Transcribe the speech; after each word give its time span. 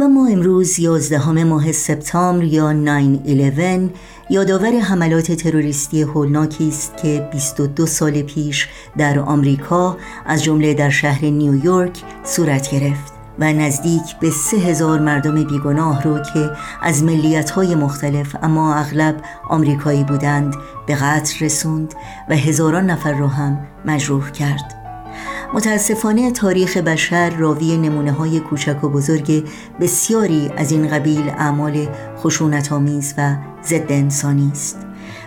و 0.00 0.08
ما 0.08 0.26
امروز 0.26 0.78
11 0.78 1.44
ماه 1.44 1.72
سپتامبر 1.72 2.44
یا 2.44 2.72
9-11 3.90 3.90
یادآور 4.30 4.78
حملات 4.78 5.32
تروریستی 5.32 6.02
هولناکی 6.02 6.68
است 6.68 6.96
که 6.96 7.28
22 7.32 7.86
سال 7.86 8.22
پیش 8.22 8.68
در 8.98 9.18
آمریکا 9.18 9.96
از 10.26 10.42
جمله 10.42 10.74
در 10.74 10.90
شهر 10.90 11.24
نیویورک 11.24 12.02
صورت 12.24 12.70
گرفت 12.70 13.12
و 13.38 13.52
نزدیک 13.52 14.16
به 14.20 14.30
سه 14.30 14.56
هزار 14.56 15.00
مردم 15.00 15.44
بیگناه 15.44 16.02
رو 16.02 16.18
که 16.18 16.50
از 16.82 17.04
ملیت‌های 17.04 17.74
مختلف 17.74 18.36
اما 18.42 18.74
اغلب 18.74 19.22
آمریکایی 19.48 20.04
بودند 20.04 20.54
به 20.86 20.94
قتل 20.94 21.44
رسوند 21.44 21.94
و 22.28 22.36
هزاران 22.36 22.90
نفر 22.90 23.12
را 23.12 23.28
هم 23.28 23.58
مجروح 23.84 24.30
کرد. 24.30 24.81
متاسفانه 25.54 26.30
تاریخ 26.30 26.76
بشر 26.76 27.30
راوی 27.30 27.76
نمونه 27.76 28.12
های 28.12 28.40
کوچک 28.40 28.84
و 28.84 28.88
بزرگ 28.88 29.48
بسیاری 29.80 30.50
از 30.56 30.72
این 30.72 30.88
قبیل 30.88 31.28
اعمال 31.28 31.88
خشونت 32.18 32.72
آمیز 32.72 33.14
و 33.18 33.36
ضد 33.64 33.92
انسانی 33.92 34.50
است 34.52 34.78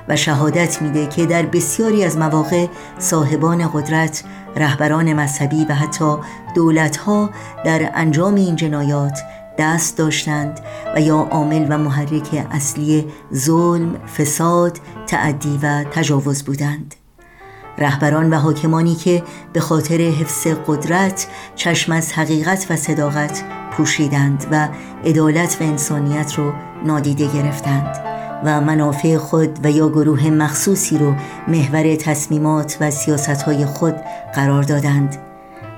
و 0.08 0.16
شهادت 0.16 0.82
میده 0.82 1.08
که 1.08 1.26
در 1.26 1.46
بسیاری 1.46 2.04
از 2.04 2.18
مواقع 2.18 2.68
صاحبان 3.00 3.70
قدرت 3.74 4.24
رهبران 4.56 5.14
مذهبی 5.14 5.66
و 5.66 5.74
حتی 5.74 6.16
دولتها 6.56 7.30
در 7.66 7.92
انجام 7.94 8.36
این 8.36 8.56
جنایات 8.56 9.20
دست 9.58 9.98
داشتند 9.98 10.60
و 10.96 11.02
یا 11.02 11.18
عامل 11.18 11.66
و 11.70 11.78
محرک 11.78 12.48
اصلی 12.52 13.06
ظلم، 13.34 13.96
فساد، 14.18 14.80
تعدی 15.08 15.60
و 15.64 15.84
تجاوز 15.84 16.44
بودند. 16.44 16.96
رهبران 17.78 18.30
و 18.30 18.36
حاکمانی 18.36 18.96
که 18.96 19.24
به 19.54 19.60
خاطر 19.60 19.98
حفظ 19.98 20.48
قدرت 20.68 21.28
چشم 21.56 21.92
از 21.92 22.14
حقیقت 22.14 22.68
و 22.70 22.76
صداقت 22.76 23.44
پوشیدند 23.72 24.46
و 24.52 24.68
عدالت 25.06 25.58
و 25.62 25.64
انسانیت 25.64 26.34
رو 26.34 26.54
نادیده 26.86 27.28
گرفتند 27.34 27.96
و 28.46 28.62
منافع 28.62 29.18
خود 29.18 29.60
و 29.64 29.72
یا 29.72 29.90
گروه 29.90 30.30
مخصوصی 30.30 30.98
رو 30.98 31.14
محور 31.48 31.96
تصمیمات 31.96 32.78
و 32.82 32.92
سیاستهای 32.92 33.66
خود 33.66 33.96
قرار 34.36 34.64
دادند 34.64 35.18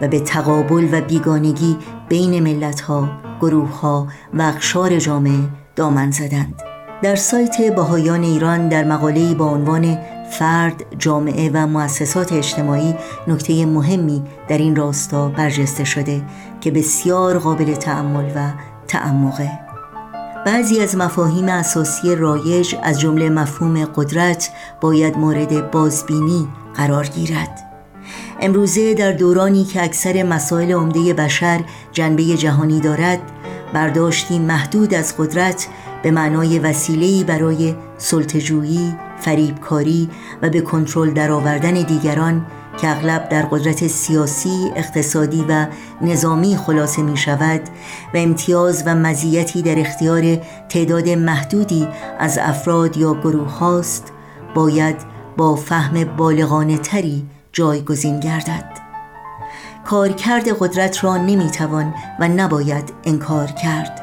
و 0.01 0.07
به 0.07 0.19
تقابل 0.19 0.87
و 0.91 1.01
بیگانگی 1.01 1.77
بین 2.09 2.43
ملتها، 2.43 3.09
گروهها 3.41 4.07
و 4.33 4.41
اقشار 4.41 4.99
جامعه 4.99 5.39
دامن 5.75 6.11
زدند. 6.11 6.61
در 7.01 7.15
سایت 7.15 7.75
باهایان 7.75 8.23
ایران 8.23 8.67
در 8.69 8.83
مقاله‌ای 8.83 9.35
با 9.35 9.45
عنوان 9.45 9.97
فرد، 10.31 10.85
جامعه 10.99 11.51
و 11.53 11.67
مؤسسات 11.67 12.33
اجتماعی 12.33 12.95
نکته 13.27 13.65
مهمی 13.65 14.23
در 14.47 14.57
این 14.57 14.75
راستا 14.75 15.29
برجسته 15.29 15.83
شده 15.83 16.21
که 16.61 16.71
بسیار 16.71 17.39
قابل 17.39 17.73
تعمل 17.73 18.31
و 18.35 18.51
تعمقه. 18.87 19.51
بعضی 20.45 20.79
از 20.79 20.97
مفاهیم 20.97 21.49
اساسی 21.49 22.15
رایج 22.15 22.75
از 22.83 22.99
جمله 22.99 23.29
مفهوم 23.29 23.85
قدرت 23.85 24.49
باید 24.81 25.17
مورد 25.17 25.71
بازبینی 25.71 26.47
قرار 26.75 27.07
گیرد. 27.07 27.63
امروزه 28.41 28.93
در 28.93 29.11
دورانی 29.11 29.63
که 29.63 29.83
اکثر 29.83 30.23
مسائل 30.23 30.71
عمده 30.71 31.13
بشر 31.13 31.61
جنبه 31.91 32.23
جهانی 32.23 32.79
دارد 32.79 33.19
برداشتی 33.73 34.39
محدود 34.39 34.93
از 34.93 35.17
قدرت 35.17 35.67
به 36.03 36.11
معنای 36.11 36.59
وسیله‌ای 36.59 37.23
برای 37.23 37.75
سلطجویی، 37.97 38.95
فریبکاری 39.19 40.09
و 40.41 40.49
به 40.49 40.61
کنترل 40.61 41.13
درآوردن 41.13 41.73
دیگران 41.73 42.45
که 42.77 42.89
اغلب 42.89 43.29
در 43.29 43.41
قدرت 43.41 43.87
سیاسی، 43.87 44.71
اقتصادی 44.75 45.45
و 45.49 45.67
نظامی 46.01 46.57
خلاصه 46.57 47.01
می 47.01 47.17
شود 47.17 47.61
و 48.13 48.17
امتیاز 48.17 48.83
و 48.85 48.95
مزیتی 48.95 49.61
در 49.61 49.79
اختیار 49.79 50.35
تعداد 50.69 51.09
محدودی 51.09 51.87
از 52.19 52.37
افراد 52.41 52.97
یا 52.97 53.13
گروه 53.13 53.51
هاست 53.51 54.13
باید 54.55 54.95
با 55.37 55.55
فهم 55.55 56.03
بالغانه 56.03 56.77
تری 56.77 57.25
جایگزین 57.51 58.19
گردد. 58.19 58.86
کارکرد 59.89 60.49
قدرت 60.59 61.03
را 61.03 61.17
نمی‌توان 61.17 61.93
و 62.19 62.27
نباید 62.27 62.93
انکار 63.03 63.47
کرد. 63.47 64.01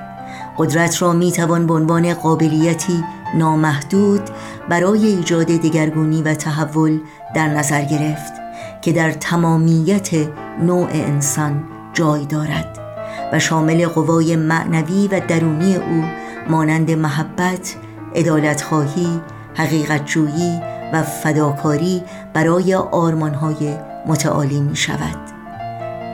قدرت 0.59 1.03
را 1.03 1.12
می‌توان 1.12 1.67
به 1.67 1.75
عنوان 1.75 2.15
قابلیتی 2.15 3.05
نامحدود 3.34 4.21
برای 4.69 5.06
ایجاد 5.06 5.47
دگرگونی 5.47 6.22
و 6.22 6.34
تحول 6.34 7.00
در 7.34 7.49
نظر 7.49 7.84
گرفت 7.84 8.33
که 8.83 8.93
در 8.93 9.12
تمامیت 9.12 10.09
نوع 10.62 10.89
انسان 10.93 11.65
جای 11.93 12.27
دارد 12.27 12.78
و 13.33 13.39
شامل 13.39 13.87
قوای 13.87 14.37
معنوی 14.37 15.09
و 15.09 15.21
درونی 15.28 15.77
او 15.77 16.05
مانند 16.51 16.91
محبت، 16.91 17.75
ادالتخواهی، 18.15 19.21
حقیقتجویی 19.55 20.61
و 20.93 21.03
فداکاری 21.03 22.03
برای 22.34 22.75
آرمانهای 22.75 23.77
متعالی 24.06 24.61
می 24.61 24.77
شود 24.77 25.34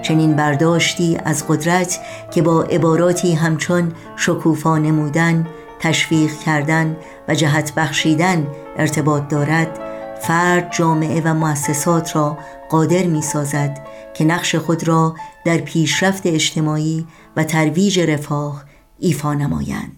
چنین 0.02 0.36
برداشتی 0.36 1.18
از 1.24 1.48
قدرت 1.48 1.98
که 2.30 2.42
با 2.42 2.62
عباراتی 2.62 3.34
همچون 3.34 3.92
شکوفا 4.16 4.78
نمودن 4.78 5.46
تشویق 5.80 6.32
کردن 6.38 6.96
و 7.28 7.34
جهت 7.34 7.74
بخشیدن 7.74 8.46
ارتباط 8.76 9.28
دارد 9.28 9.80
فرد 10.20 10.72
جامعه 10.72 11.22
و 11.24 11.34
مؤسسات 11.34 12.16
را 12.16 12.38
قادر 12.70 13.02
می 13.02 13.22
سازد 13.22 13.78
که 14.14 14.24
نقش 14.24 14.54
خود 14.54 14.88
را 14.88 15.14
در 15.44 15.58
پیشرفت 15.58 16.26
اجتماعی 16.26 17.06
و 17.36 17.44
ترویج 17.44 18.00
رفاه 18.00 18.64
ایفا 18.98 19.34
نمایند. 19.34 19.96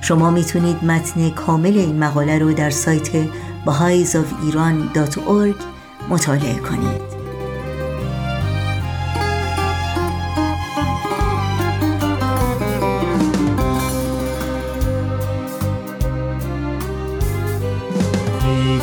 شما 0.00 0.30
می‌تونید 0.30 0.84
متن 0.84 1.30
کامل 1.30 1.78
این 1.78 1.98
مقاله 1.98 2.38
رو 2.38 2.52
در 2.52 2.70
سایت 2.70 3.08
bahaisofiran.org 3.66 5.58
مطالعه 6.10 6.58
کنید. 6.58 7.14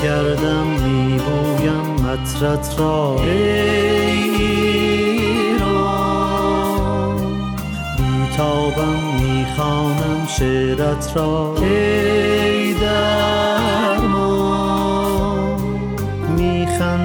میگردم 0.02 0.68
میبویم 0.68 1.82
مطرت 2.06 2.80
را. 2.80 3.16
ای 3.24 3.32
ایران 5.52 5.92
بیتابم 7.98 9.00
می‌خوانم 9.22 10.28
شعرت 10.28 11.12
را. 11.16 11.56
ای 11.62 12.74
درمان 12.74 13.61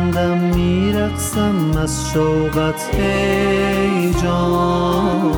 میخندم 0.06 0.38
میرقصم 0.38 1.76
از 1.78 2.10
شوقت 2.10 2.94
ای 2.94 4.14
جانان 4.22 5.36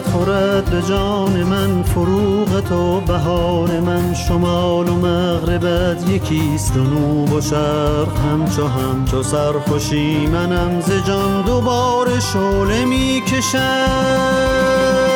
صد 0.00 0.10
خورد 0.10 0.70
به 0.70 0.82
جان 0.88 1.42
من 1.42 1.82
فروغ 1.82 2.60
تو 2.60 3.00
بهار 3.00 3.80
من 3.80 4.14
شمال 4.14 4.88
و 4.88 4.94
مغربت 4.94 6.08
یکیست 6.08 6.76
و 6.76 6.80
نوب 6.80 7.32
و 7.32 7.40
شرق 7.40 8.16
همچو 8.16 8.66
همچو 8.66 9.22
سرخوشی 9.22 10.26
منم 10.26 10.80
ز 10.80 11.06
جان 11.06 11.42
دوباره 11.42 12.20
شعله 12.20 12.84
می 12.84 13.22
کشم 13.26 15.09